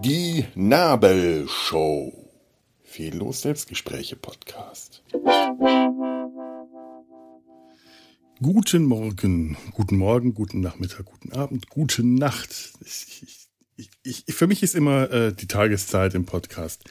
[0.00, 2.12] Die Nabelshow.
[2.82, 5.02] Fehllos Selbstgespräche Podcast.
[8.40, 12.72] Guten Morgen, guten Morgen, guten Nachmittag, guten Abend, gute Nacht.
[12.80, 16.84] Ich, ich, ich, für mich ist immer äh, die Tageszeit im Podcast,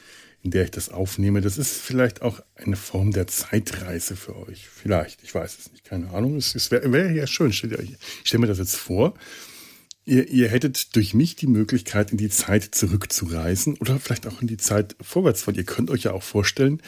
[0.46, 1.40] in der ich das aufnehme.
[1.40, 4.68] Das ist vielleicht auch eine Form der Zeitreise für euch.
[4.68, 6.36] Vielleicht, ich weiß es nicht, keine Ahnung.
[6.36, 7.50] Es, wäre wär ja schön.
[7.50, 7.58] Ich
[8.22, 9.14] stelle mir das jetzt vor.
[10.04, 14.46] Ihr, ihr hättet durch mich die Möglichkeit, in die Zeit zurückzureisen oder vielleicht auch in
[14.46, 16.80] die Zeit vorwärts, weil ihr könnt euch ja auch vorstellen,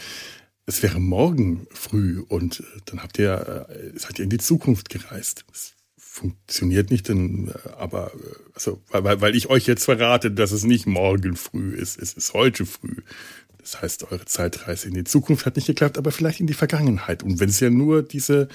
[0.67, 4.89] es wäre morgen früh und äh, dann habt ihr, äh, seid ihr in die Zukunft
[4.89, 5.45] gereist.
[5.49, 5.75] Das
[6.11, 8.13] funktioniert nicht, denn, äh, aber
[8.55, 12.35] also, weil, weil ich euch jetzt verrate, dass es nicht morgen früh ist, es ist
[12.35, 12.97] heute früh.
[13.61, 17.23] Das heißt, eure Zeitreise in die Zukunft hat nicht geklappt, aber vielleicht in die Vergangenheit.
[17.23, 18.49] Und wenn es ja nur diese,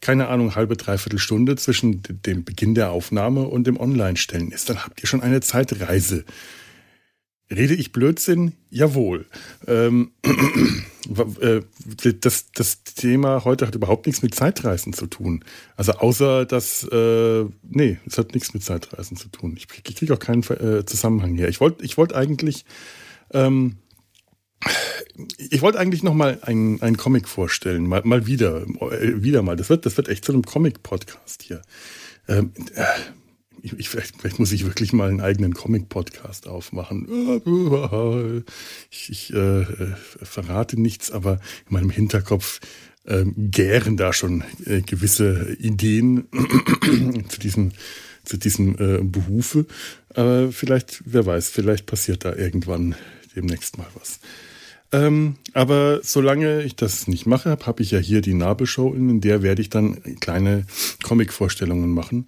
[0.00, 4.84] keine Ahnung, halbe, dreiviertel Stunde zwischen dem Beginn der Aufnahme und dem Online-Stellen ist, dann
[4.84, 6.24] habt ihr schon eine Zeitreise.
[7.50, 8.52] Rede ich Blödsinn?
[8.70, 9.26] Jawohl.
[9.66, 10.10] Ähm,
[11.40, 11.60] äh,
[12.20, 15.44] das, das Thema heute hat überhaupt nichts mit Zeitreisen zu tun.
[15.76, 19.54] Also außer dass, äh, nee, es hat nichts mit Zeitreisen zu tun.
[19.56, 21.48] Ich, ich kriege auch keinen äh, Zusammenhang her.
[21.48, 22.64] Ich wollte ich wollt eigentlich
[23.32, 23.76] ähm,
[25.38, 29.56] ich wollte eigentlich noch mal einen, Comic vorstellen, mal, mal wieder, äh, wieder mal.
[29.56, 31.62] Das wird, das wird echt zu einem Comic-Podcast hier.
[32.28, 32.84] Ähm, äh,
[33.74, 37.06] ich, vielleicht, vielleicht muss ich wirklich mal einen eigenen Comic-Podcast aufmachen.
[38.90, 39.64] Ich, ich äh,
[40.22, 42.60] verrate nichts, aber in meinem Hinterkopf
[43.04, 46.28] äh, gären da schon äh, gewisse Ideen
[47.28, 47.72] zu diesem,
[48.24, 49.66] zu diesem äh, Behufe.
[50.14, 52.94] Aber vielleicht, wer weiß, vielleicht passiert da irgendwann
[53.34, 54.20] demnächst mal was.
[54.92, 59.20] Ähm, aber solange ich das nicht mache, habe hab ich ja hier die Nabelshow, in
[59.20, 60.64] der werde ich dann kleine
[61.02, 62.26] Comic-Vorstellungen machen.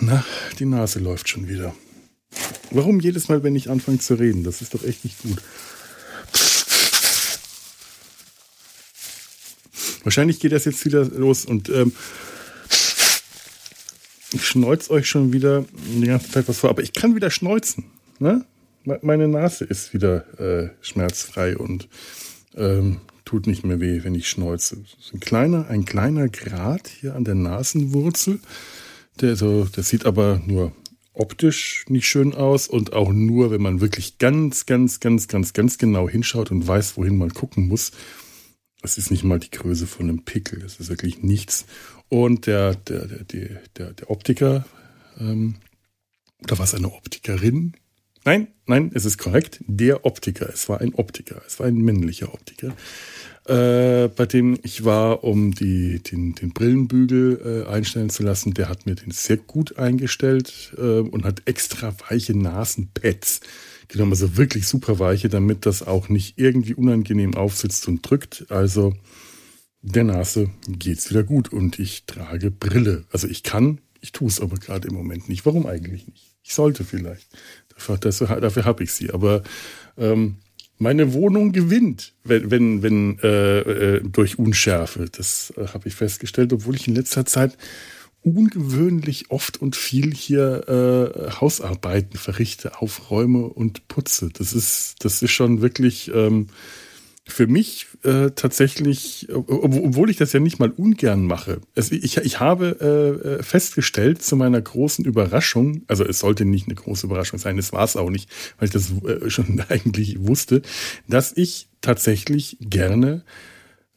[0.00, 0.24] Na,
[0.58, 1.74] die Nase läuft schon wieder.
[2.70, 4.44] Warum jedes Mal, wenn ich anfange zu reden?
[4.44, 5.38] Das ist doch echt nicht gut.
[10.02, 11.92] Wahrscheinlich geht das jetzt wieder los und ähm,
[14.32, 15.64] ich schneuze euch schon wieder
[16.00, 17.84] die ganze Zeit was vor, aber ich kann wieder schneuzen.
[18.18, 18.44] Ne?
[19.00, 21.88] meine Nase ist wieder äh, schmerzfrei und
[22.54, 24.84] ähm, tut nicht mehr weh, wenn ich schneuze.
[25.12, 28.40] ein kleiner, ein kleiner Grat hier an der Nasenwurzel.
[29.20, 30.72] Der, so, der sieht aber nur
[31.12, 35.78] optisch nicht schön aus und auch nur, wenn man wirklich ganz, ganz, ganz, ganz, ganz
[35.78, 37.92] genau hinschaut und weiß, wohin man gucken muss.
[38.82, 40.62] Es ist nicht mal die Größe von einem Pickel.
[40.62, 41.66] Es ist wirklich nichts.
[42.08, 44.66] Und der, der, der, der, der Optiker,
[45.18, 45.56] ähm,
[46.42, 47.74] oder was eine Optikerin,
[48.24, 49.60] Nein, nein, es ist korrekt.
[49.66, 50.48] Der Optiker.
[50.48, 51.42] Es war ein Optiker.
[51.46, 52.74] Es war ein männlicher Optiker.
[53.46, 58.54] Äh, bei dem ich war, um die, den, den Brillenbügel äh, einstellen zu lassen.
[58.54, 63.40] Der hat mir den sehr gut eingestellt äh, und hat extra weiche Nasenpads
[63.88, 64.12] genommen.
[64.12, 68.46] Also wirklich super weiche, damit das auch nicht irgendwie unangenehm aufsitzt und drückt.
[68.48, 68.94] Also
[69.82, 73.04] der Nase geht's wieder gut und ich trage Brille.
[73.12, 75.44] Also ich kann, ich tue es aber gerade im Moment nicht.
[75.44, 76.34] Warum eigentlich nicht?
[76.42, 77.28] Ich sollte vielleicht.
[77.74, 79.10] Dafür, dafür, dafür habe ich sie.
[79.10, 79.42] Aber
[79.98, 80.36] ähm,
[80.78, 85.06] meine Wohnung gewinnt, wenn, wenn, wenn äh, äh, durch Unschärfe.
[85.10, 87.56] Das äh, habe ich festgestellt, obwohl ich in letzter Zeit
[88.22, 94.30] ungewöhnlich oft und viel hier äh, Hausarbeiten verrichte, aufräume und putze.
[94.32, 96.48] Das ist, das ist schon wirklich ähm,
[97.26, 101.60] für mich äh, tatsächlich, obwohl ich das ja nicht mal ungern mache.
[101.74, 106.66] Es, ich, ich habe äh, äh, festgestellt zu meiner großen Überraschung, also es sollte nicht
[106.66, 110.26] eine große Überraschung sein, es war es auch nicht, weil ich das äh, schon eigentlich
[110.26, 110.60] wusste,
[111.08, 113.24] dass ich tatsächlich gerne,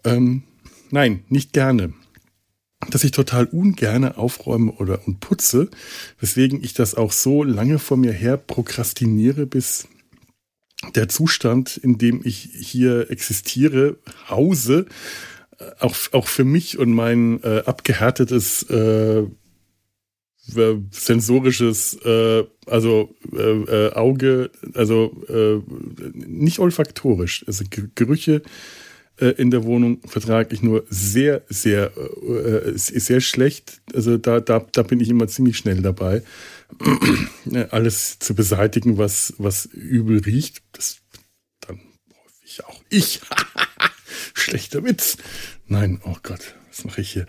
[0.06, 0.44] ähm,
[0.90, 1.94] nein, nicht gerne,
[2.90, 5.70] dass ich total ungerne aufräume oder und putze,
[6.20, 9.88] weswegen ich das auch so lange vor mir her prokrastiniere, bis
[10.96, 13.98] der Zustand, in dem ich hier existiere,
[14.30, 14.86] hause,
[15.60, 19.24] äh, auch, auch für mich und mein äh, abgehärtetes äh,
[20.92, 25.62] sensorisches, äh, also äh, äh, Auge, also äh,
[26.14, 27.66] nicht olfaktorisch, also
[27.96, 28.44] Gerüche
[29.20, 33.82] äh, in der Wohnung vertrage ich nur sehr, sehr, äh, sehr schlecht.
[33.94, 36.22] Also da, da, da bin ich immer ziemlich schnell dabei.
[37.72, 40.64] alles zu beseitigen, was, was übel riecht.
[40.74, 40.98] Das
[41.62, 41.80] dann
[42.44, 43.22] ich auch ich.
[44.34, 45.18] Schlechter Witz.
[45.68, 47.26] Nein, oh Gott, was mache ich hier?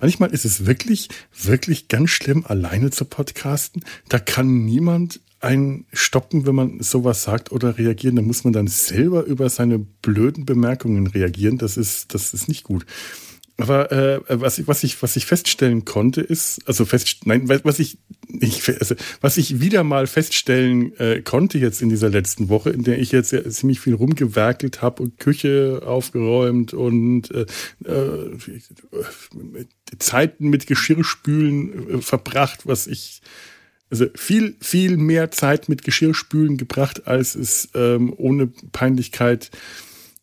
[0.00, 3.84] Manchmal ist es wirklich, wirklich ganz schlimm, alleine zu podcasten.
[4.08, 8.16] Da kann niemand einen stoppen, wenn man sowas sagt oder reagieren.
[8.16, 11.58] Da muss man dann selber über seine blöden Bemerkungen reagieren.
[11.58, 12.86] Das ist, das ist nicht gut.
[13.62, 17.78] Aber äh, was, ich, was, ich, was ich feststellen konnte, ist, also fest, nein, was
[17.78, 22.70] ich nicht, also, was ich wieder mal feststellen äh, konnte jetzt in dieser letzten Woche,
[22.70, 27.46] in der ich jetzt ja ziemlich viel rumgewerkelt habe und Küche aufgeräumt und äh,
[27.84, 28.36] äh,
[29.98, 33.22] Zeiten mit Geschirrspülen äh, verbracht, was ich
[33.90, 39.50] also viel, viel mehr Zeit mit Geschirrspülen gebracht, als es ähm, ohne Peinlichkeit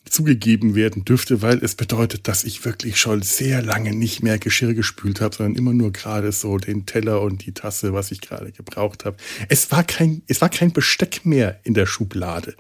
[0.10, 4.74] zugegeben werden dürfte, weil es bedeutet, dass ich wirklich schon sehr lange nicht mehr Geschirr
[4.74, 8.52] gespült habe, sondern immer nur gerade so den Teller und die Tasse, was ich gerade
[8.52, 9.18] gebraucht habe.
[9.48, 12.56] Es war kein, es war kein Besteck mehr in der Schublade.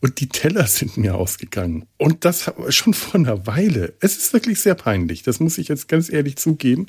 [0.00, 1.86] Und die Teller sind mir ausgegangen.
[1.96, 3.94] Und das schon vor einer Weile.
[4.00, 5.22] Es ist wirklich sehr peinlich.
[5.22, 6.86] Das muss ich jetzt ganz ehrlich zugeben.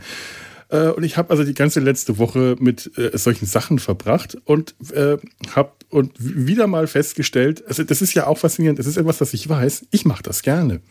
[0.69, 4.75] Äh, und ich habe also die ganze letzte Woche mit äh, solchen Sachen verbracht und
[4.91, 5.17] äh,
[5.55, 9.33] habe und wieder mal festgestellt, also das ist ja auch faszinierend, das ist etwas, was
[9.33, 10.81] ich weiß, ich mache das gerne.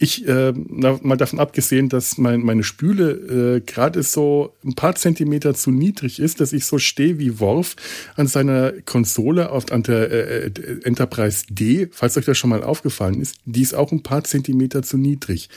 [0.00, 5.54] Ich, äh, mal davon abgesehen, dass mein, meine Spüle äh, gerade so ein paar Zentimeter
[5.54, 7.74] zu niedrig ist, dass ich so stehe wie Worf
[8.14, 10.50] an seiner Konsole auf, an der äh,
[10.84, 14.84] Enterprise D, falls euch das schon mal aufgefallen ist, die ist auch ein paar Zentimeter
[14.84, 15.48] zu niedrig.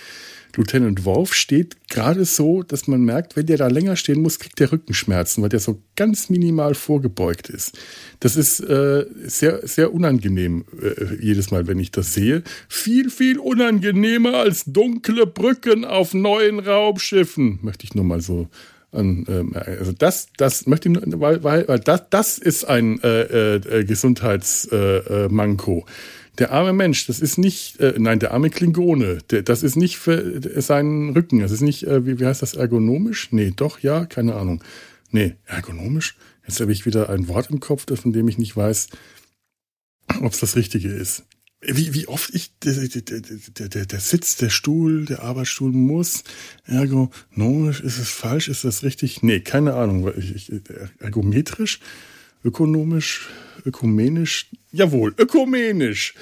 [0.56, 4.60] Lieutenant Worf steht gerade so, dass man merkt, wenn der da länger stehen muss, kriegt
[4.60, 7.78] der Rückenschmerzen, weil der so ganz minimal vorgebeugt ist.
[8.20, 12.44] Das ist äh, sehr, sehr unangenehm äh, jedes Mal, wenn ich das sehe.
[12.68, 18.48] Viel, viel unangenehmer als dunkle Brücken auf neuen Raumschiffen, möchte ich nur mal so
[18.92, 23.56] an, ähm, also das, das möchte ich, weil, weil, weil das, das ist ein äh,
[23.56, 25.86] äh, Gesundheitsmanko.
[25.88, 25.92] Äh,
[26.38, 29.98] der arme Mensch, das ist nicht, äh, nein, der arme Klingone, der, das ist nicht
[29.98, 33.30] für seinen Rücken, das ist nicht, äh, wie, wie heißt das, ergonomisch?
[33.32, 34.64] Nee, doch, ja, keine Ahnung.
[35.12, 36.18] Nee, ergonomisch?
[36.48, 38.88] Jetzt habe ich wieder ein Wort im Kopf, von dem ich nicht weiß,
[40.22, 41.24] ob es das Richtige ist.
[41.64, 46.24] Wie, wie oft ich, der, der, der, der, Sitz, der Stuhl, der Arbeitsstuhl muss,
[46.66, 49.22] ergonomisch, ist es falsch, ist das richtig?
[49.22, 50.12] Nee, keine Ahnung.
[50.18, 50.62] Ich, ich,
[51.00, 51.80] ergometrisch?
[52.44, 53.30] Ökonomisch,
[53.66, 56.16] ökumenisch, jawohl, ökumenisch.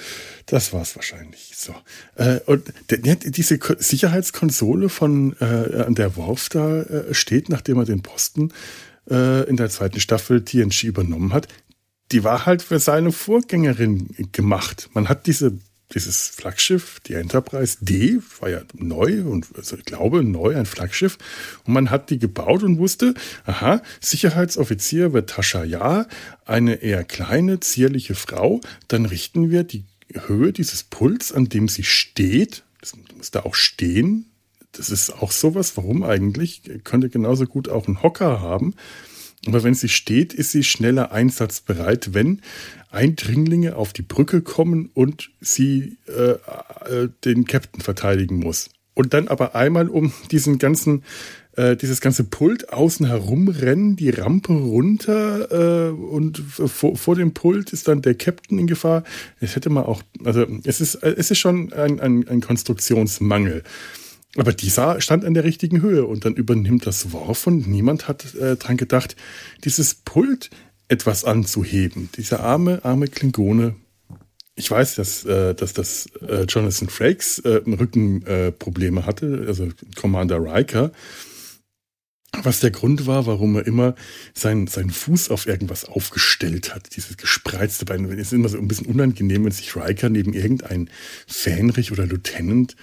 [0.45, 1.51] Das war's wahrscheinlich.
[1.55, 1.75] So.
[2.15, 8.01] Äh, und diese Sicherheitskonsole von äh, an der Worf da äh, steht, nachdem er den
[8.01, 8.51] Posten
[9.09, 11.47] äh, in der zweiten Staffel TNG übernommen hat,
[12.11, 14.89] die war halt für seine Vorgängerin gemacht.
[14.93, 15.59] Man hat diese
[15.93, 21.17] dieses Flaggschiff, die Enterprise D, war ja neu und also ich glaube neu ein Flaggschiff.
[21.65, 23.15] Und man hat die gebaut und wusste,
[23.45, 26.07] aha, Sicherheitsoffizier wird Tascha Ja,
[26.45, 28.61] eine eher kleine, zierliche Frau.
[28.87, 32.63] Dann richten wir die Höhe dieses Puls, an dem sie steht.
[32.81, 34.25] Das muss da auch stehen.
[34.71, 35.75] Das ist auch sowas.
[35.75, 36.61] Warum eigentlich?
[36.83, 38.75] Könnte genauso gut auch einen Hocker haben.
[39.45, 42.41] Aber wenn sie steht, ist sie schneller einsatzbereit, wenn
[42.91, 48.69] Eindringlinge auf die Brücke kommen und sie äh, äh, den Captain verteidigen muss.
[48.95, 51.03] Und dann aber einmal um diesen ganzen,
[51.55, 57.33] äh, dieses ganze Pult außen herum rennen, die Rampe runter äh, und vor, vor dem
[57.33, 59.03] Pult ist dann der Captain in Gefahr.
[59.39, 63.63] Es hätte man auch, also es ist, es ist schon ein, ein, ein Konstruktionsmangel.
[64.35, 68.35] Aber dieser stand an der richtigen Höhe und dann übernimmt das Worf und niemand hat
[68.35, 69.15] äh, dran gedacht,
[69.63, 70.49] dieses Pult
[70.87, 72.09] etwas anzuheben.
[72.15, 73.75] Dieser arme, arme Klingone.
[74.55, 80.91] Ich weiß, dass, äh, dass das äh, Jonathan Frakes äh, Rückenprobleme hatte, also Commander Riker.
[82.43, 83.95] Was der Grund war, warum er immer
[84.33, 86.95] seinen, seinen Fuß auf irgendwas aufgestellt hat.
[86.95, 88.05] Dieses gespreizte Bein.
[88.05, 90.89] Es ist immer so ein bisschen unangenehm, wenn sich Riker neben irgendein
[91.27, 92.75] Fähnrich oder Lieutenant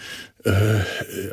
[0.45, 0.81] äh,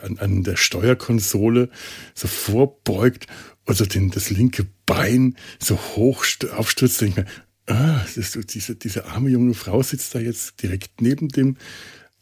[0.02, 1.70] an, an der Steuerkonsole
[2.14, 3.28] so vorbeugt
[3.66, 6.26] und so den, das linke Bein so hoch
[6.56, 8.06] aufstürzt, denke ich mir, ah,
[8.54, 11.58] diese, diese arme junge Frau sitzt da jetzt direkt neben dem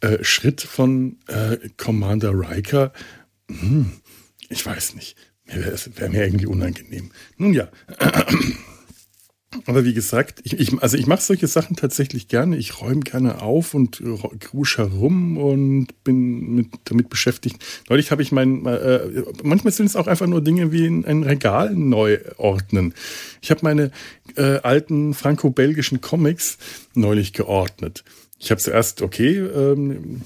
[0.02, 2.94] äh, Schritt von äh, Commander Riker.
[3.50, 3.92] Hm,
[4.50, 5.16] ich weiß nicht.
[5.54, 7.12] Wäre wär mir irgendwie unangenehm.
[7.38, 7.70] Nun ja.
[9.66, 12.56] Aber wie gesagt, ich, ich, also ich mache solche Sachen tatsächlich gerne.
[12.56, 14.02] Ich räume gerne auf und
[14.40, 17.58] krusch herum und bin mit, damit beschäftigt.
[17.90, 21.24] Neulich habe ich mein, äh, manchmal sind es auch einfach nur Dinge wie ein, ein
[21.24, 22.94] Regal neu ordnen.
[23.42, 23.92] Ich habe meine
[24.38, 26.58] äh, alten franco-belgischen Comics
[26.94, 28.06] neulich geordnet.
[28.40, 30.22] Ich habe zuerst, okay, ähm,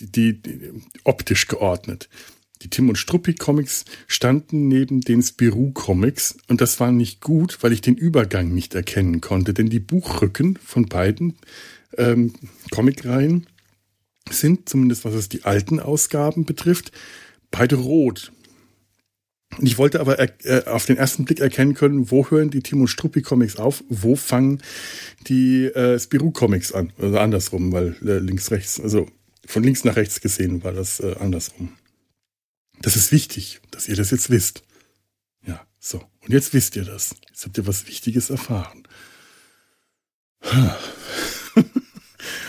[0.00, 0.72] die, die
[1.02, 2.10] optisch geordnet.
[2.64, 7.58] Die Tim und Struppi Comics standen neben den Spirou Comics und das war nicht gut,
[7.60, 11.34] weil ich den Übergang nicht erkennen konnte, denn die Buchrücken von beiden
[11.98, 12.32] ähm,
[12.70, 13.46] Comicreihen
[14.30, 16.90] sind, zumindest was es die alten Ausgaben betrifft,
[17.50, 18.32] beide rot.
[19.60, 22.88] Ich wollte aber äh, auf den ersten Blick erkennen können, wo hören die Tim und
[22.88, 24.62] Struppi Comics auf, wo fangen
[25.26, 29.06] die äh, Spirou Comics an, also andersrum, weil äh, links rechts, also
[29.46, 31.68] von links nach rechts gesehen war das äh, andersrum.
[32.80, 34.62] Das ist wichtig, dass ihr das jetzt wisst.
[35.46, 36.02] Ja, so.
[36.20, 37.16] Und jetzt wisst ihr das.
[37.28, 38.84] Jetzt habt ihr was Wichtiges erfahren.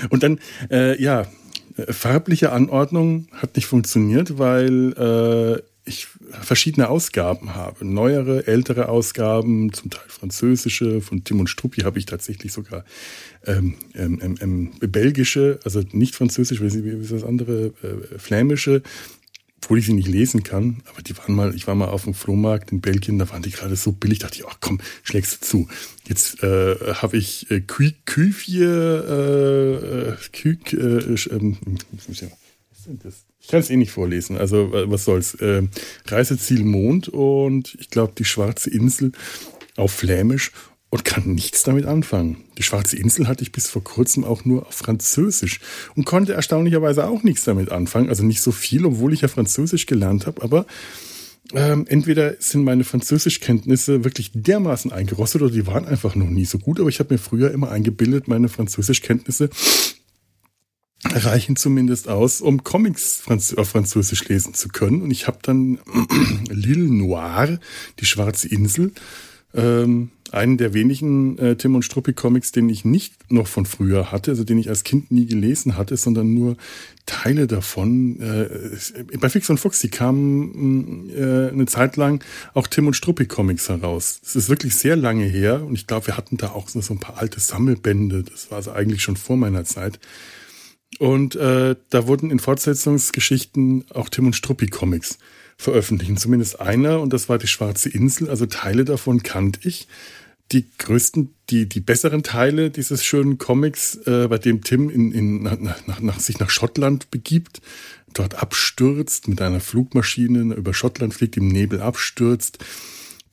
[0.09, 0.39] Und dann,
[0.69, 1.25] äh, ja,
[1.89, 7.85] farbliche Anordnung hat nicht funktioniert, weil äh, ich verschiedene Ausgaben habe.
[7.85, 11.01] Neuere, ältere Ausgaben, zum Teil französische.
[11.01, 12.85] Von Tim und Struppi habe ich tatsächlich sogar
[13.45, 18.81] ähm, ähm, ähm, ähm belgische, also nicht französisch, wie ist das andere, äh, flämische
[19.65, 22.13] obwohl ich sie nicht lesen kann, aber die waren mal, ich war mal auf dem
[22.13, 25.45] Flohmarkt in Belgien, da waren die gerade so billig, dachte ich, ach komm, schlägst du
[25.45, 25.67] zu.
[26.07, 28.63] Jetzt äh, habe ich äh, Küfje,
[29.09, 31.55] äh, äh, Kük, äh, äh,
[31.91, 33.25] was sind das?
[33.39, 35.33] Ich kann es eh nicht vorlesen, also was soll's.
[35.35, 35.63] Äh,
[36.05, 39.13] Reiseziel Mond und ich glaube die Schwarze Insel
[39.77, 40.51] auf Flämisch
[40.95, 42.37] und kann nichts damit anfangen.
[42.57, 45.59] Die Schwarze Insel hatte ich bis vor kurzem auch nur auf Französisch
[45.93, 48.07] und konnte erstaunlicherweise auch nichts damit anfangen.
[48.07, 50.65] Also nicht so viel, obwohl ich ja Französisch gelernt habe, aber
[51.53, 56.59] ähm, entweder sind meine Französischkenntnisse wirklich dermaßen eingerostet oder die waren einfach noch nie so
[56.59, 56.79] gut.
[56.79, 59.49] Aber ich habe mir früher immer eingebildet, meine Französischkenntnisse
[61.03, 65.01] reichen zumindest aus, um Comics auf Französisch lesen zu können.
[65.01, 65.77] Und ich habe dann
[66.47, 67.59] L'Île Noire,
[67.99, 68.93] die Schwarze Insel,
[69.55, 74.11] ähm, einen der wenigen äh, Tim und Struppi Comics, den ich nicht noch von früher
[74.11, 76.57] hatte, also den ich als Kind nie gelesen hatte, sondern nur
[77.05, 78.19] Teile davon.
[78.19, 78.49] Äh,
[79.17, 84.19] bei Fix und Foxy kamen äh, eine Zeit lang auch Tim und Struppi Comics heraus.
[84.23, 86.99] Das ist wirklich sehr lange her und ich glaube, wir hatten da auch so, ein
[86.99, 88.23] paar alte Sammelbände.
[88.23, 89.99] Das war also eigentlich schon vor meiner Zeit.
[90.99, 95.17] Und äh, da wurden in Fortsetzungsgeschichten auch Tim und Struppi Comics
[95.57, 96.17] veröffentlichen.
[96.17, 98.29] Zumindest einer, und das war die Schwarze Insel.
[98.29, 99.87] Also Teile davon kannte ich.
[100.51, 105.41] Die größten, die, die besseren Teile dieses schönen Comics, äh, bei dem Tim in, in,
[105.41, 107.61] nach, nach, sich nach Schottland begibt,
[108.13, 112.59] dort abstürzt, mit einer Flugmaschine über Schottland fliegt, im Nebel abstürzt,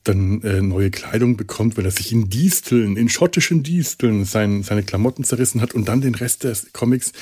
[0.03, 4.83] dann äh, neue Kleidung bekommt, weil er sich in Disteln, in schottischen Disteln sein, seine
[4.83, 7.13] Klamotten zerrissen hat und dann den Rest des Comics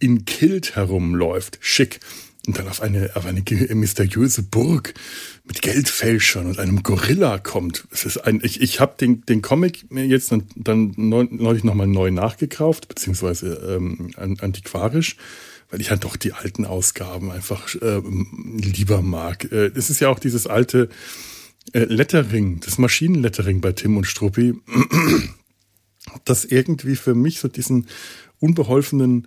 [0.00, 1.58] in Kilt herumläuft.
[1.60, 2.00] Schick
[2.46, 3.42] und dann auf eine, auf eine
[3.74, 4.94] mysteriöse Burg
[5.44, 7.86] mit Geldfälschern und einem Gorilla kommt.
[7.90, 11.86] Es ist ein, ich, ich habe den, den Comic mir jetzt dann, dann neulich nochmal
[11.86, 15.16] neu nachgekauft, beziehungsweise ähm, antiquarisch,
[15.70, 18.00] weil ich halt doch die alten Ausgaben einfach äh,
[18.58, 19.50] lieber mag.
[19.50, 20.88] Äh, es ist ja auch dieses alte
[21.72, 24.54] äh, Lettering, das Maschinenlettering bei Tim und Struppi,
[26.24, 27.86] das irgendwie für mich so diesen
[28.38, 29.26] unbeholfenen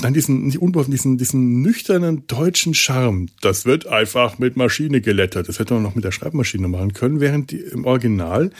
[0.00, 5.48] Nein, diesen, nicht unbeholfen, diesen, diesen nüchternen deutschen Charme, das wird einfach mit Maschine gelettert.
[5.48, 8.50] Das hätte man noch mit der Schreibmaschine machen können, während die im Original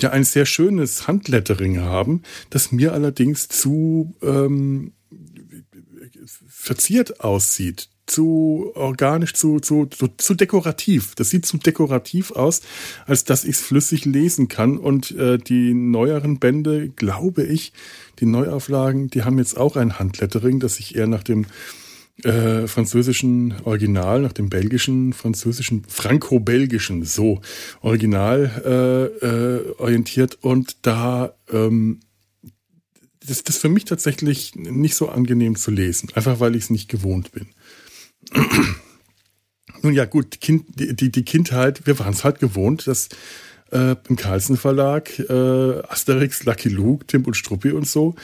[0.00, 4.92] ja ein sehr schönes Handlettering haben, das mir allerdings zu ähm,
[6.48, 11.14] verziert aussieht, zu organisch, zu, zu, zu, zu dekorativ.
[11.14, 12.62] Das sieht zu dekorativ aus,
[13.06, 14.76] als dass ich es flüssig lesen kann.
[14.76, 17.72] Und äh, die neueren Bände, glaube ich,
[18.18, 21.46] die Neuauflagen, die haben jetzt auch ein Handlettering, das sich eher nach dem
[22.24, 27.40] äh, französischen Original, nach dem belgischen, französischen, franco-belgischen, so
[27.80, 30.38] Original äh, äh, orientiert.
[30.42, 32.00] Und da ähm,
[33.26, 36.88] das, ist für mich tatsächlich nicht so angenehm zu lesen, einfach weil ich es nicht
[36.88, 37.46] gewohnt bin.
[39.82, 43.08] Nun ja, gut, kind, die, die Kindheit, wir waren es halt gewohnt, dass
[43.72, 48.14] äh, im Carlsen Verlag äh, Asterix, Lucky Luke, Tim und Struppi und so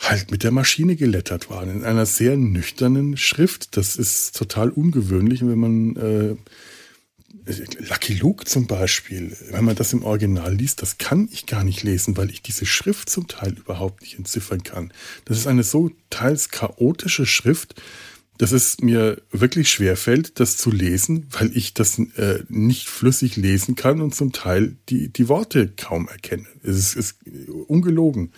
[0.00, 3.76] halt mit der Maschine gelettert waren, in einer sehr nüchternen Schrift.
[3.76, 6.36] Das ist total ungewöhnlich, wenn man äh,
[7.90, 11.82] Lucky Luke zum Beispiel, wenn man das im Original liest, das kann ich gar nicht
[11.82, 14.92] lesen, weil ich diese Schrift zum Teil überhaupt nicht entziffern kann.
[15.26, 17.80] Das ist eine so teils chaotische Schrift,
[18.38, 23.36] dass es mir wirklich schwer fällt, das zu lesen, weil ich das äh, nicht flüssig
[23.36, 26.46] lesen kann und zum Teil die, die Worte kaum erkenne.
[26.62, 27.16] Es ist, ist
[27.68, 28.32] ungelogen.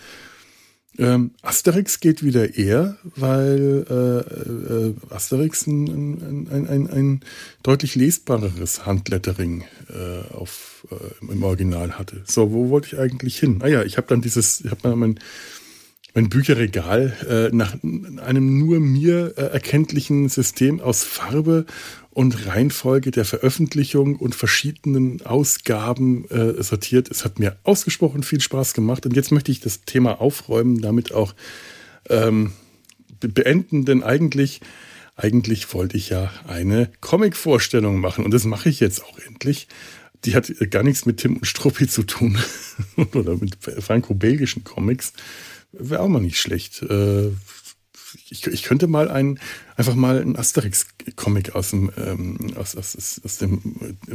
[0.99, 7.19] Ähm, Asterix geht wieder eher, weil äh, äh, Asterix ein, ein, ein, ein,
[7.61, 12.23] deutlich lesbareres Handlettering äh, auf, äh, im Original hatte.
[12.25, 13.59] So, wo wollte ich eigentlich hin?
[13.61, 15.19] Ah ja, ich habe dann dieses, ich habe mein, mein
[16.13, 21.65] Bücherregal äh, nach einem nur mir äh, erkenntlichen System aus Farbe
[22.17, 27.11] und Reihenfolge der Veröffentlichung und verschiedenen Ausgaben äh, sortiert.
[27.11, 31.11] Es hat mir ausgesprochen viel Spaß gemacht und jetzt möchte ich das Thema aufräumen, damit
[31.11, 31.35] auch
[32.09, 32.53] ähm,
[33.19, 34.61] beenden, denn eigentlich,
[35.15, 39.67] eigentlich wollte ich ja eine Comic-Vorstellung machen und das mache ich jetzt auch endlich.
[40.25, 42.39] Die hat gar nichts mit Tim und Struppi zu tun
[43.13, 45.13] oder mit franco-belgischen Comics.
[45.71, 46.81] Wäre auch mal nicht schlecht.
[46.83, 47.31] Äh,
[48.29, 49.39] ich, ich könnte mal einen,
[49.75, 53.61] einfach mal einen Asterix-Comic aus dem, ähm, aus, aus, aus dem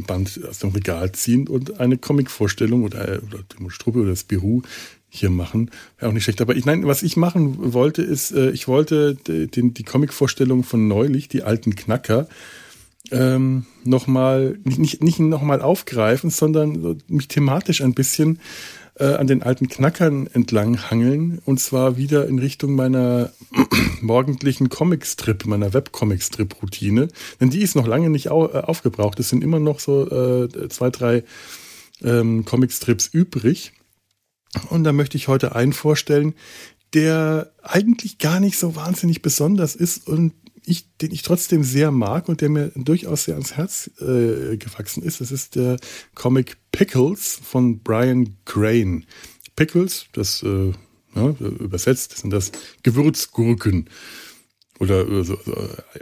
[0.06, 4.62] Band, aus dem Regal ziehen und eine Comic-Vorstellung oder, oder die Struppe oder das Büro
[5.09, 5.71] hier machen.
[5.99, 6.40] Wäre auch nicht schlecht.
[6.40, 10.88] Aber ich, nein, was ich machen wollte, ist, äh, ich wollte den, die Comic-Vorstellung von
[10.88, 12.28] neulich, die alten Knacker,
[13.11, 18.38] ähm, nochmal, nicht, nicht, nicht nochmal aufgreifen, sondern mich thematisch ein bisschen
[18.99, 23.32] äh, an den alten Knackern entlang hangeln und zwar wieder in Richtung meiner
[24.00, 27.08] morgendlichen Comicstrip, meiner Webcomic-Strip-Routine,
[27.40, 29.18] denn die ist noch lange nicht au äh, aufgebraucht.
[29.20, 31.25] Es sind immer noch so äh, zwei, drei
[32.02, 33.72] ähm, Comicstrips übrig.
[34.68, 36.34] Und da möchte ich heute einen vorstellen,
[36.92, 40.34] der eigentlich gar nicht so wahnsinnig besonders ist und
[40.64, 45.02] ich, den ich trotzdem sehr mag und der mir durchaus sehr ans Herz äh, gewachsen
[45.02, 45.21] ist.
[45.21, 45.78] Das ist der
[46.14, 49.04] Comic Pickles von Brian Crane.
[49.57, 50.73] Pickles, das äh,
[51.14, 52.52] ja, übersetzt sind das
[52.83, 53.90] Gewürzgurken
[54.78, 55.38] oder äh, so,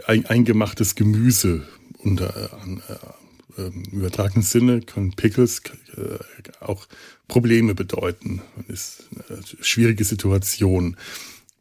[0.05, 2.51] ein, eingemachtes Gemüse unter
[2.87, 2.93] äh,
[3.57, 5.61] äh, im übertragenen Sinne können Pickles
[5.95, 6.17] äh,
[6.59, 6.87] auch
[7.27, 8.41] Probleme bedeuten.
[8.67, 10.97] Das ist eine schwierige Situation.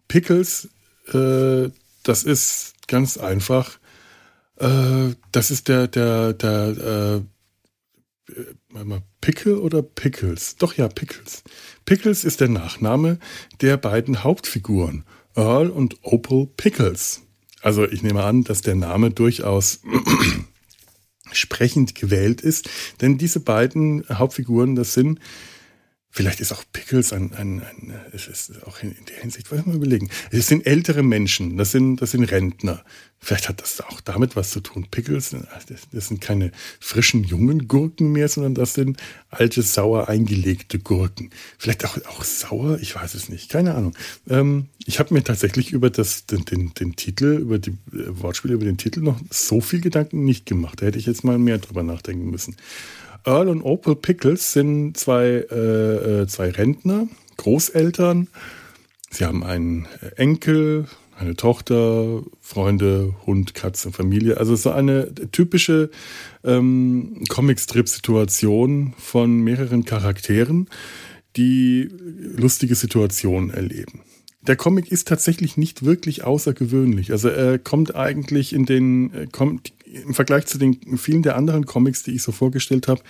[0.09, 0.69] Pickles,
[1.13, 1.71] äh,
[2.03, 3.79] das ist ganz einfach.
[4.57, 7.21] Äh, das ist der, der, der, äh,
[9.21, 10.57] Pickle oder Pickles?
[10.57, 11.43] Doch ja, Pickles.
[11.85, 13.19] Pickles ist der Nachname
[13.61, 15.05] der beiden Hauptfiguren,
[15.35, 17.23] Earl und Opal Pickles.
[17.63, 19.81] Also ich nehme an, dass der Name durchaus
[21.33, 22.69] sprechend gewählt ist,
[23.01, 25.21] denn diese beiden Hauptfiguren, das sind
[26.13, 29.73] Vielleicht ist auch Pickles ein, ein, ein es ist auch in, der Hinsicht, wollen wir
[29.73, 30.11] mal überlegen.
[30.33, 32.85] Es sind ältere Menschen, das sind, das sind Rentner.
[33.23, 34.89] Vielleicht hat das auch damit was zu tun.
[34.91, 35.37] Pickles,
[35.93, 38.99] das sind keine frischen, jungen Gurken mehr, sondern das sind
[39.29, 41.31] alte, sauer eingelegte Gurken.
[41.59, 43.95] Vielleicht auch, auch sauer, ich weiß es nicht, keine Ahnung.
[44.29, 48.55] Ähm, ich habe mir tatsächlich über das, den, den, den Titel, über die äh, Wortspiele,
[48.55, 50.81] über den Titel noch so viel Gedanken nicht gemacht.
[50.81, 52.57] Da hätte ich jetzt mal mehr drüber nachdenken müssen.
[53.25, 58.29] Earl und Opal Pickles sind zwei, äh, äh, zwei Rentner, Großeltern.
[59.11, 60.87] Sie haben einen Enkel,
[61.19, 64.39] eine Tochter, Freunde, Hund, Katze, Familie.
[64.39, 65.91] Also so eine typische
[66.45, 70.69] ähm, Comicstrip-Situation von mehreren Charakteren,
[71.37, 71.89] die
[72.37, 74.01] lustige Situationen erleben.
[74.43, 77.13] Der Comic ist tatsächlich nicht wirklich außergewöhnlich.
[77.13, 82.03] Also er kommt eigentlich in den, kommt im Vergleich zu den vielen der anderen Comics,
[82.03, 83.03] die ich so vorgestellt habe,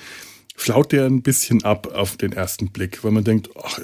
[0.57, 3.81] flaut der ein bisschen ab auf den ersten Blick, weil man denkt, ach,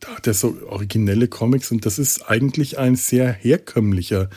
[0.00, 4.28] da hat er so originelle Comics und das ist eigentlich ein sehr herkömmlicher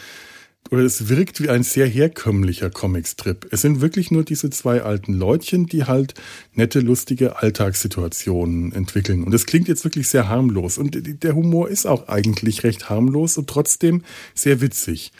[0.72, 3.48] oder es wirkt wie ein sehr herkömmlicher Comicstrip.
[3.52, 6.16] Es sind wirklich nur diese zwei alten Leutchen, die halt
[6.54, 9.24] nette, lustige Alltagssituationen entwickeln.
[9.24, 10.78] Und das klingt jetzt wirklich sehr harmlos.
[10.78, 15.12] Und der Humor ist auch eigentlich recht harmlos und trotzdem sehr witzig.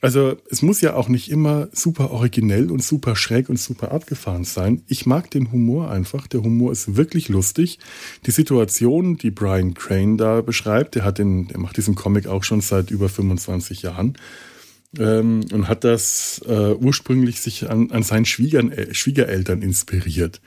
[0.00, 4.44] Also es muss ja auch nicht immer super originell und super schräg und super abgefahren
[4.44, 4.82] sein.
[4.86, 6.28] Ich mag den Humor einfach.
[6.28, 7.80] Der Humor ist wirklich lustig.
[8.24, 12.44] Die Situation, die Brian Crane da beschreibt, der hat den, der macht diesen Comic auch
[12.44, 14.16] schon seit über 25 Jahren
[14.96, 20.40] ähm, und hat das äh, ursprünglich sich an, an seinen Schwiegern, äh, Schwiegereltern inspiriert.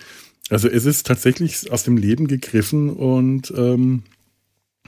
[0.49, 4.03] Also es ist tatsächlich aus dem Leben gegriffen und ähm,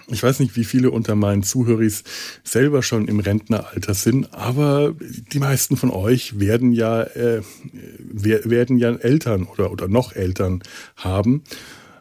[0.08, 2.04] ich weiß nicht, wie viele unter meinen Zuhörers
[2.44, 7.42] selber schon im Rentneralter sind, aber die meisten von euch werden ja, äh,
[8.12, 10.62] werden ja Eltern oder, oder noch Eltern
[10.96, 11.44] haben.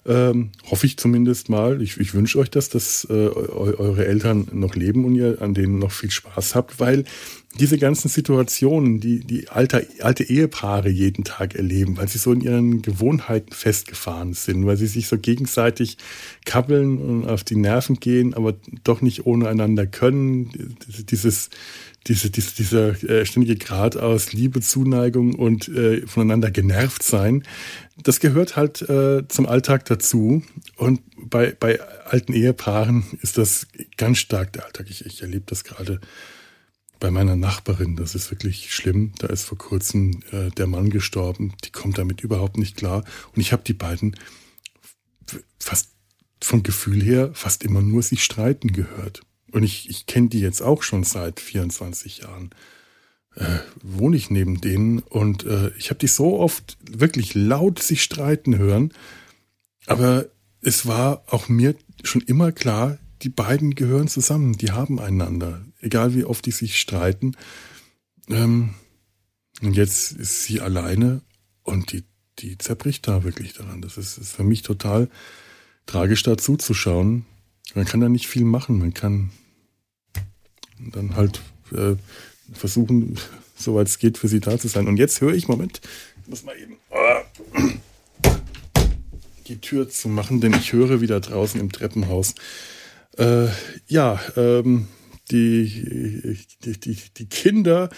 [0.05, 1.81] Ähm, hoffe ich zumindest mal.
[1.81, 5.79] Ich, ich wünsche euch das, dass äh, eure Eltern noch leben und ihr an denen
[5.79, 7.05] noch viel Spaß habt, weil
[7.59, 12.41] diese ganzen Situationen, die die alte, alte Ehepaare jeden Tag erleben, weil sie so in
[12.41, 15.99] ihren Gewohnheiten festgefahren sind, weil sie sich so gegenseitig
[16.47, 20.77] kabbeln und auf die Nerven gehen, aber doch nicht ohne einander können.
[21.11, 21.51] Dieses,
[22.07, 27.45] diese, diese, dieser äh, ständige Grad aus Liebe, Zuneigung und äh, voneinander genervt sein,
[28.03, 30.43] das gehört halt äh, zum Alltag dazu.
[30.77, 34.87] Und bei, bei alten Ehepaaren ist das ganz stark der Alltag.
[34.91, 36.01] Ich, ich erlebe das gerade
[36.99, 39.13] bei meiner Nachbarin, das ist wirklich schlimm.
[39.19, 41.53] Da ist vor kurzem äh, der Mann gestorben.
[41.65, 43.05] Die kommt damit überhaupt nicht klar.
[43.35, 44.17] Und ich habe die beiden
[45.59, 45.91] fast
[46.41, 49.23] vom Gefühl her fast immer nur sich streiten gehört.
[49.53, 52.51] Und ich, ich kenne die jetzt auch schon seit 24 Jahren.
[53.35, 58.03] Äh, wohne ich neben denen und äh, ich habe die so oft wirklich laut sich
[58.03, 58.93] streiten hören.
[59.87, 60.27] Aber
[60.61, 66.15] es war auch mir schon immer klar, die beiden gehören zusammen, die haben einander, egal
[66.15, 67.37] wie oft die sich streiten.
[68.29, 68.75] Ähm,
[69.63, 71.23] und jetzt ist sie alleine
[71.63, 72.05] und die,
[72.39, 73.81] die zerbricht da wirklich daran.
[73.81, 75.09] Das ist, ist für mich total
[75.87, 77.25] tragisch, da zuzuschauen.
[77.75, 78.79] Man kann da nicht viel machen.
[78.79, 79.31] Man kann
[80.85, 81.41] Und dann halt
[81.73, 81.97] äh,
[82.53, 83.19] versuchen,
[83.57, 84.87] soweit es geht, für sie da zu sein.
[84.89, 85.81] Und jetzt höre ich, Moment,
[86.23, 87.69] ich muss mal eben oh,
[89.49, 92.35] die Tür zu machen, denn ich höre wieder draußen im Treppenhaus.
[93.19, 93.49] Äh,
[93.87, 94.89] ja, ähm,
[95.31, 97.91] die, die, die, die Kinder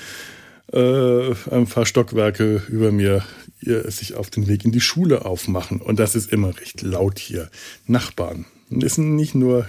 [0.73, 3.25] äh, ein paar Stockwerke über mir
[3.61, 5.81] ihr, sich auf den Weg in die Schule aufmachen.
[5.81, 7.51] Und das ist immer recht laut hier.
[7.87, 8.47] Nachbarn.
[8.71, 9.67] Es sind nicht nur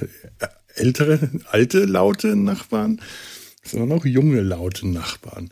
[0.76, 3.02] ältere, alte, laute Nachbarn,
[3.64, 5.50] sondern auch junge, laute Nachbarn.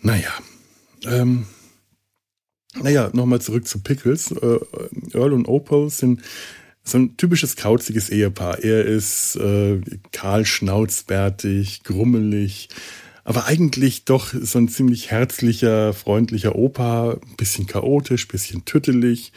[0.00, 0.32] Naja,
[1.06, 1.46] ähm,
[2.80, 4.32] naja, nochmal zurück zu Pickles.
[4.32, 4.58] Äh,
[5.12, 6.20] Earl und Opal sind
[6.82, 8.62] so ein typisches kauziges Ehepaar.
[8.62, 9.80] Er ist äh,
[10.12, 12.68] kahl, schnauzbärtig, grummelig,
[13.24, 19.32] aber eigentlich doch so ein ziemlich herzlicher, freundlicher Opa, bisschen chaotisch, bisschen tüttelig.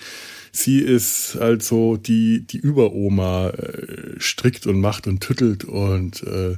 [0.58, 6.58] Sie ist also die, die Überoma, äh, strickt und macht und tüttelt und äh,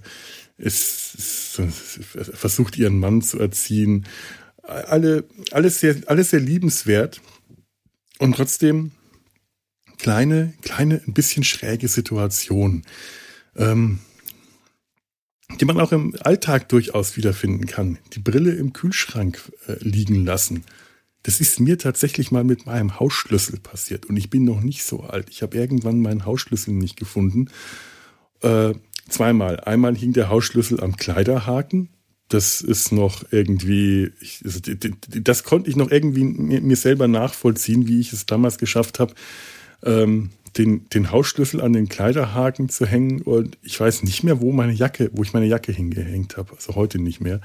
[0.57, 1.59] ist, ist,
[2.33, 4.05] versucht ihren Mann zu erziehen.
[4.63, 7.19] Alle, alles sehr, alles sehr liebenswert
[8.19, 8.91] und trotzdem
[9.97, 12.83] kleine, kleine, ein bisschen schräge Situation.
[13.57, 13.99] Ähm,
[15.59, 17.97] die man auch im Alltag durchaus wiederfinden kann.
[18.13, 20.63] Die Brille im Kühlschrank äh, liegen lassen.
[21.23, 25.01] Das ist mir tatsächlich mal mit meinem Hausschlüssel passiert und ich bin noch nicht so
[25.01, 25.27] alt.
[25.29, 27.49] Ich habe irgendwann meinen Hausschlüssel nicht gefunden.
[28.41, 28.73] Äh,
[29.09, 29.59] zweimal.
[29.59, 31.89] Einmal hing der Hausschlüssel am Kleiderhaken.
[32.29, 37.99] Das ist noch irgendwie, ich, also, das konnte ich noch irgendwie mir, selber nachvollziehen, wie
[37.99, 39.15] ich es damals geschafft habe,
[39.83, 44.51] ähm, den, den Hausschlüssel an den Kleiderhaken zu hängen und ich weiß nicht mehr, wo
[44.51, 46.53] meine Jacke, wo ich meine Jacke hingehängt habe.
[46.55, 47.41] Also heute nicht mehr.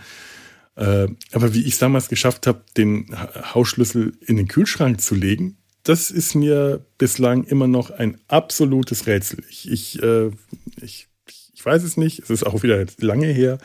[0.77, 3.15] Äh, aber wie ich es damals geschafft habe, den
[3.55, 9.45] Hausschlüssel in den Kühlschrank zu legen, das ist mir bislang immer noch ein absolutes Rätsel.
[9.51, 10.31] Ich, ich, äh,
[10.81, 11.09] ich,
[11.53, 12.21] ich weiß es nicht.
[12.21, 13.59] Es ist auch wieder lange her.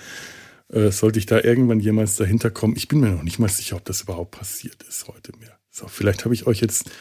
[0.67, 2.75] Äh, sollte ich da irgendwann jemals dahinter kommen?
[2.75, 5.57] Ich bin mir noch nicht mal sicher, ob das überhaupt passiert ist heute mehr.
[5.71, 6.91] So, vielleicht habe ich euch jetzt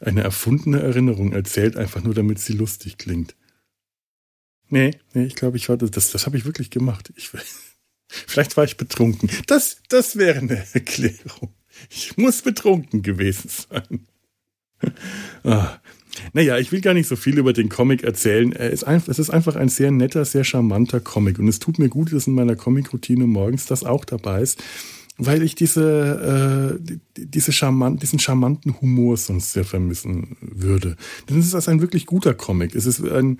[0.00, 3.34] eine erfundene Erinnerung erzählt, einfach nur damit sie lustig klingt.
[4.68, 7.12] Nee, nee, ich glaube, ich war das, das, das habe ich wirklich gemacht.
[7.16, 7.30] Ich,
[8.26, 9.30] vielleicht war ich betrunken.
[9.46, 11.54] Das, das wäre eine Erklärung.
[11.90, 14.06] Ich muss betrunken gewesen sein.
[15.44, 15.78] ah.
[16.34, 18.52] Naja, ich will gar nicht so viel über den Comic erzählen.
[18.52, 21.38] Er es ist einfach ein sehr netter, sehr charmanter Comic.
[21.38, 24.62] Und es tut mir gut, dass in meiner Comic-Routine morgens das auch dabei ist
[25.18, 30.96] weil ich diese, äh, diese charmant, diesen charmanten Humor sonst sehr vermissen würde.
[31.28, 32.74] Denn es ist also ein wirklich guter Comic.
[32.74, 33.38] Es ist ein,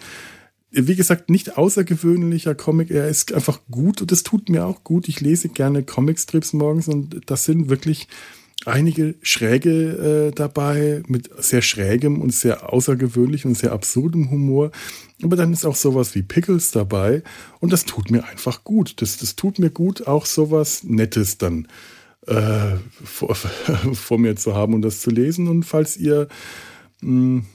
[0.72, 2.90] wie gesagt, nicht außergewöhnlicher Comic.
[2.90, 5.08] Er ist einfach gut und das tut mir auch gut.
[5.08, 8.08] Ich lese gerne Comicstrips morgens und das sind wirklich
[8.64, 14.70] einige Schräge äh, dabei mit sehr schrägem und sehr außergewöhnlichem und sehr absurdem Humor.
[15.22, 17.22] Aber dann ist auch sowas wie Pickles dabei
[17.60, 19.02] und das tut mir einfach gut.
[19.02, 21.68] Das, das tut mir gut, auch sowas Nettes dann
[22.26, 23.34] äh, vor,
[23.92, 25.48] vor mir zu haben und das zu lesen.
[25.48, 26.28] Und falls ihr
[27.02, 27.46] mh, hm,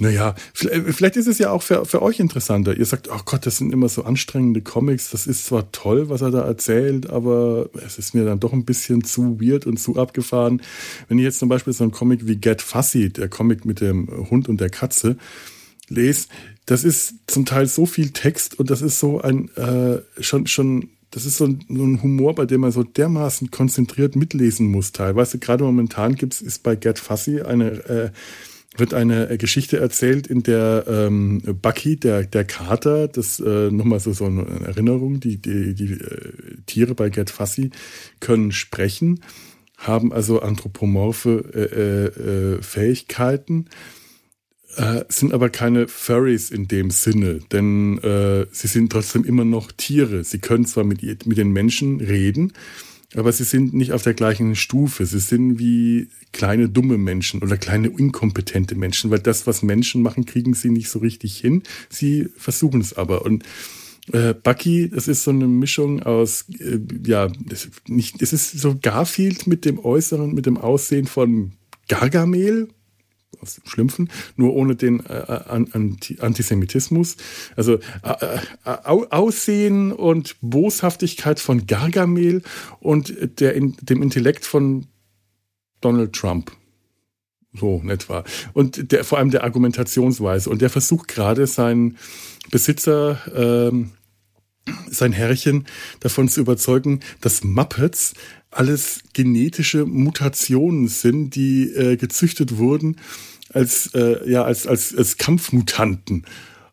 [0.00, 2.76] naja, vielleicht ist es ja auch für, für euch interessanter.
[2.76, 5.10] Ihr sagt, oh Gott, das sind immer so anstrengende Comics.
[5.10, 8.64] Das ist zwar toll, was er da erzählt, aber es ist mir dann doch ein
[8.64, 10.62] bisschen zu weird und zu abgefahren.
[11.08, 14.08] Wenn ich jetzt zum Beispiel so einen Comic wie Get Fussy, der Comic mit dem
[14.30, 15.16] Hund und der Katze,
[15.88, 16.28] lese,
[16.66, 20.90] das ist zum Teil so viel Text und das ist so ein äh, schon schon
[21.10, 24.92] das ist so ein, so ein, Humor, bei dem man so dermaßen konzentriert mitlesen muss.
[24.92, 28.10] Teilweise gerade momentan gibt's ist bei Get Fussy eine äh,
[28.78, 34.00] wird eine äh, Geschichte erzählt, in der ähm, Bucky, der, der Kater, das äh, nochmal
[34.00, 36.32] so, so eine Erinnerung, die, die, die äh,
[36.66, 37.70] Tiere bei Get Fussy
[38.20, 39.20] können sprechen,
[39.76, 43.66] haben also anthropomorphe äh, äh, Fähigkeiten,
[44.76, 49.72] äh, sind aber keine Furries in dem Sinne, denn äh, sie sind trotzdem immer noch
[49.72, 50.24] Tiere.
[50.24, 52.52] Sie können zwar mit, mit den Menschen reden,
[53.14, 55.06] aber sie sind nicht auf der gleichen Stufe.
[55.06, 60.26] Sie sind wie kleine dumme Menschen oder kleine inkompetente Menschen, weil das, was Menschen machen,
[60.26, 61.62] kriegen sie nicht so richtig hin.
[61.88, 63.24] Sie versuchen es aber.
[63.24, 63.44] Und
[64.12, 68.76] äh, Bucky, das ist so eine Mischung aus, äh, ja, das, nicht, es ist so
[68.80, 71.52] Garfield mit dem Äußeren, mit dem Aussehen von
[71.88, 72.68] Gargamel,
[73.40, 75.44] aus dem Schlümpfen, nur ohne den äh,
[76.20, 77.16] Antisemitismus.
[77.56, 78.70] Also äh, äh,
[79.10, 82.42] Aussehen und Boshaftigkeit von Gargamel
[82.80, 84.86] und der, in, dem Intellekt von
[85.80, 86.52] Donald Trump.
[87.54, 88.24] So, in etwa.
[88.52, 90.50] Und der, vor allem der Argumentationsweise.
[90.50, 91.96] Und der versucht gerade seinen
[92.50, 93.92] Besitzer, ähm,
[94.90, 95.66] sein Herrchen,
[96.00, 98.14] davon zu überzeugen, dass Muppets
[98.50, 102.96] alles genetische Mutationen sind, die äh, gezüchtet wurden
[103.52, 106.24] als, äh, ja, als, als, als Kampfmutanten.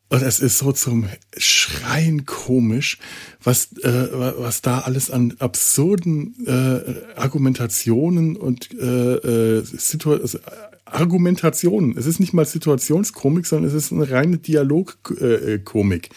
[0.07, 2.99] Und es ist so zum Schreien komisch,
[3.43, 4.07] was, äh,
[4.37, 10.37] was da alles an absurden äh, Argumentationen und äh, äh, Situ also
[10.85, 11.97] Argumentationen.
[11.97, 16.09] Es ist nicht mal Situationskomik, sondern es ist eine reine Dialogkomik.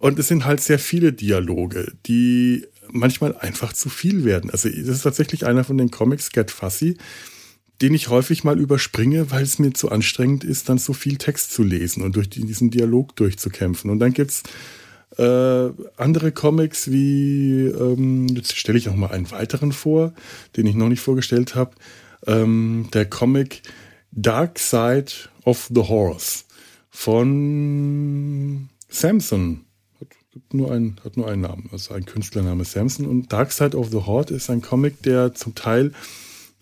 [0.00, 4.50] Und es sind halt sehr viele Dialoge, die manchmal einfach zu viel werden.
[4.50, 6.96] Also das ist tatsächlich einer von den Comics, Get Fussy,
[7.80, 11.52] den ich häufig mal überspringe, weil es mir zu anstrengend ist, dann so viel Text
[11.52, 13.90] zu lesen und durch diesen Dialog durchzukämpfen.
[13.90, 14.42] Und dann gibt's
[15.16, 20.12] äh, andere Comics wie, ähm, jetzt stelle ich auch mal einen weiteren vor,
[20.56, 21.72] den ich noch nicht vorgestellt habe,
[22.26, 23.62] ähm, der Comic
[24.12, 25.12] Dark Side
[25.44, 26.44] of the Horse
[26.90, 29.64] von Samson.
[30.34, 33.06] Hat nur, einen, hat nur einen Namen, also ein Künstlername Samson.
[33.06, 35.92] Und Dark Side of the Horde ist ein Comic, der zum Teil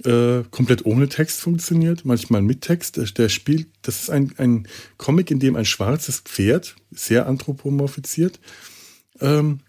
[0.04, 2.96] äh, komplett ohne Text funktioniert, manchmal mit Text.
[3.18, 8.40] Der, spielt, das ist ein, ein Comic, in dem ein schwarzes Pferd, sehr anthropomorphiziert,
[9.20, 9.60] ähm,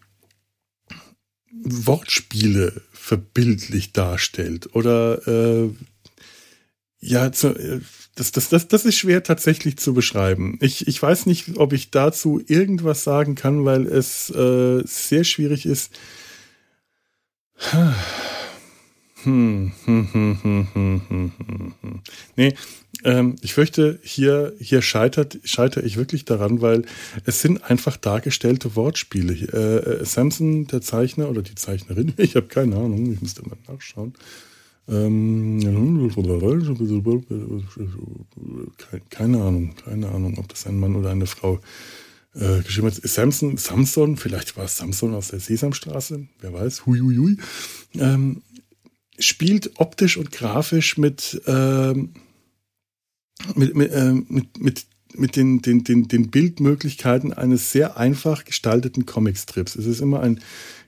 [1.51, 4.75] Wortspiele verbildlich darstellt.
[4.75, 5.69] Oder äh,
[6.99, 7.81] ja, zu, äh,
[8.15, 10.57] das, das, das, das ist schwer tatsächlich zu beschreiben.
[10.61, 15.65] Ich, ich weiß nicht, ob ich dazu irgendwas sagen kann, weil es äh, sehr schwierig
[15.65, 15.97] ist.
[22.35, 22.53] Nee,
[23.03, 26.83] ähm, ich fürchte, hier, hier scheitert, scheitere ich wirklich daran, weil
[27.25, 29.33] es sind einfach dargestellte Wortspiele.
[29.33, 34.13] Äh, Samson, der Zeichner oder die Zeichnerin, ich habe keine Ahnung, ich müsste mal nachschauen.
[34.89, 35.59] Ähm,
[39.09, 41.59] keine Ahnung, keine Ahnung, ob das ein Mann oder eine Frau
[42.33, 42.95] äh, geschrieben hat.
[42.95, 47.37] Samson, Samson, vielleicht war es Samson aus der Sesamstraße, wer weiß, huiuiui.
[47.95, 48.41] Ähm,
[49.19, 52.13] spielt optisch und grafisch mit, ähm,
[53.55, 59.05] mit, mit, äh, mit, mit, mit den, den, den, den Bildmöglichkeiten eines sehr einfach gestalteten
[59.05, 59.75] Comicstrips.
[59.75, 60.39] Es ist immer ein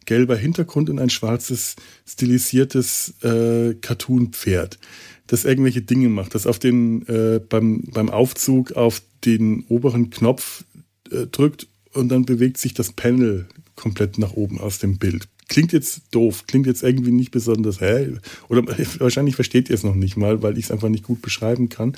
[0.05, 1.75] gelber Hintergrund und ein schwarzes
[2.07, 4.79] stilisiertes äh, Cartoon-Pferd,
[5.27, 10.63] das irgendwelche Dinge macht, das auf den äh, beim, beim Aufzug auf den oberen Knopf
[11.11, 15.27] äh, drückt und dann bewegt sich das Panel komplett nach oben aus dem Bild.
[15.47, 18.13] Klingt jetzt doof, klingt jetzt irgendwie nicht besonders, hä?
[18.47, 18.63] Oder
[18.99, 21.97] wahrscheinlich versteht ihr es noch nicht mal, weil ich es einfach nicht gut beschreiben kann.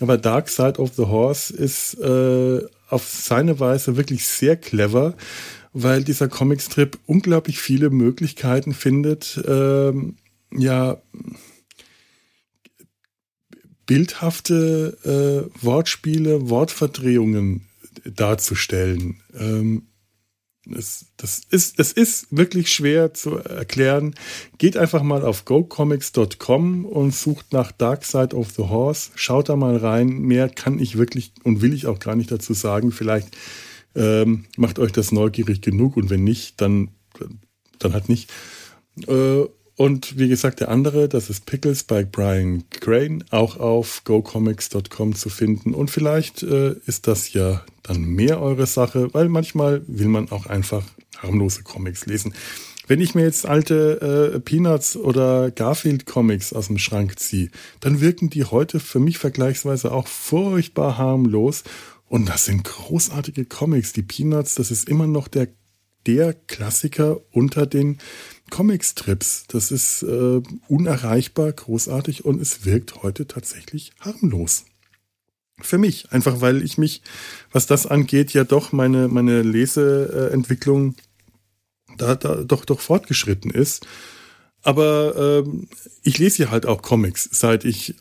[0.00, 5.16] Aber Dark Side of the Horse ist äh, auf seine Weise wirklich sehr clever,
[5.72, 10.16] weil dieser Comicstrip unglaublich viele Möglichkeiten findet, ähm,
[10.52, 11.00] ja,
[13.86, 17.66] bildhafte äh, Wortspiele, Wortverdrehungen
[18.04, 19.22] darzustellen.
[19.34, 19.88] Ähm,
[20.66, 24.14] das, das, ist, das ist wirklich schwer zu erklären.
[24.58, 29.10] Geht einfach mal auf gocomics.com und sucht nach Dark Side of the Horse.
[29.14, 30.18] Schaut da mal rein.
[30.18, 32.92] Mehr kann ich wirklich und will ich auch gar nicht dazu sagen.
[32.92, 33.34] Vielleicht
[33.98, 36.90] ähm, macht euch das neugierig genug und wenn nicht, dann,
[37.78, 38.30] dann halt nicht.
[39.06, 39.44] Äh,
[39.76, 45.28] und wie gesagt, der andere, das ist Pickles bei Brian Crane, auch auf gocomics.com zu
[45.28, 45.72] finden.
[45.72, 50.46] Und vielleicht äh, ist das ja dann mehr eure Sache, weil manchmal will man auch
[50.46, 50.82] einfach
[51.18, 52.34] harmlose Comics lesen.
[52.88, 58.00] Wenn ich mir jetzt alte äh, Peanuts oder Garfield Comics aus dem Schrank ziehe, dann
[58.00, 61.62] wirken die heute für mich vergleichsweise auch furchtbar harmlos.
[62.08, 63.92] Und das sind großartige Comics.
[63.92, 65.48] Die Peanuts, das ist immer noch der,
[66.06, 67.98] der Klassiker unter den
[68.50, 69.44] Comicstrips.
[69.48, 74.64] Das ist äh, unerreichbar, großartig und es wirkt heute tatsächlich harmlos.
[75.60, 77.02] Für mich, einfach weil ich mich,
[77.52, 80.94] was das angeht, ja doch meine, meine Leseentwicklung
[81.96, 83.86] da, da doch, doch fortgeschritten ist.
[84.62, 85.68] Aber ähm,
[86.02, 87.96] ich lese ja halt auch Comics, seit ich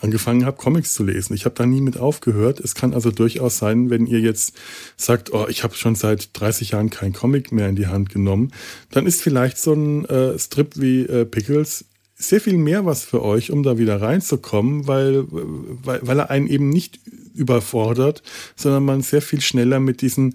[0.00, 1.34] angefangen habe, Comics zu lesen.
[1.34, 2.60] Ich habe da nie mit aufgehört.
[2.60, 4.54] Es kann also durchaus sein, wenn ihr jetzt
[4.96, 8.52] sagt, oh, ich habe schon seit 30 Jahren kein Comic mehr in die Hand genommen,
[8.90, 11.84] dann ist vielleicht so ein äh, Strip wie äh, Pickles
[12.20, 16.48] sehr viel mehr was für euch, um da wieder reinzukommen, weil, weil, weil er einen
[16.48, 16.98] eben nicht
[17.32, 18.24] überfordert,
[18.56, 20.34] sondern man sehr viel schneller mit diesen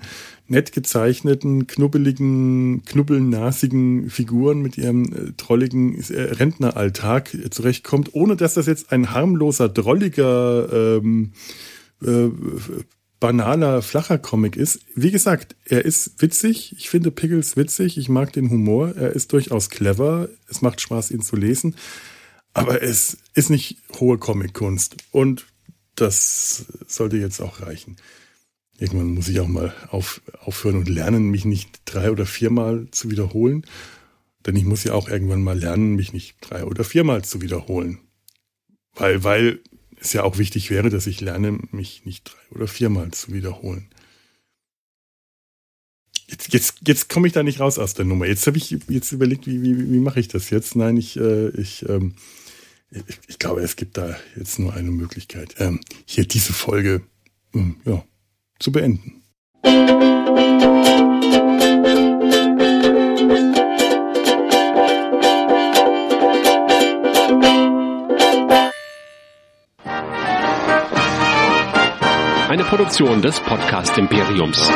[0.54, 8.54] nett gezeichneten, knubbeligen, knubbelnasigen Figuren mit ihrem äh, trolligen äh, Rentneralltag äh, zurechtkommt, ohne dass
[8.54, 11.34] das jetzt ein harmloser, drolliger, ähm,
[12.02, 12.30] äh,
[13.20, 14.82] banaler, flacher Comic ist.
[14.96, 16.76] Wie gesagt, er ist witzig.
[16.78, 17.98] Ich finde Pickles witzig.
[17.98, 18.96] Ich mag den Humor.
[18.98, 20.28] Er ist durchaus clever.
[20.50, 21.76] Es macht Spaß, ihn zu lesen.
[22.54, 24.98] Aber es ist nicht hohe Comic-Kunst.
[25.12, 25.46] Und
[25.96, 27.96] das sollte jetzt auch reichen.
[28.80, 33.12] Irgendwann muss ich auch mal auf, aufhören und lernen, mich nicht drei oder viermal zu
[33.12, 33.66] wiederholen.
[34.46, 38.00] Denn ich muss ja auch irgendwann mal lernen, mich nicht drei oder viermal zu wiederholen.
[38.96, 39.60] Weil, weil
[40.00, 43.90] es ja auch wichtig wäre, dass ich lerne, mich nicht drei oder viermal zu wiederholen.
[46.28, 48.26] Jetzt, jetzt, jetzt komme ich da nicht raus aus der Nummer.
[48.26, 50.76] Jetzt habe ich jetzt überlegt, wie, wie, wie mache ich das jetzt?
[50.76, 52.16] Nein, ich, äh, ich, ähm,
[52.90, 57.02] ich, ich, glaube, es gibt da jetzt nur eine Möglichkeit, ähm, hier diese Folge
[57.54, 58.04] ähm, ja,
[58.60, 59.24] zu beenden.
[72.50, 74.72] Eine Produktion des Podcast Imperiums.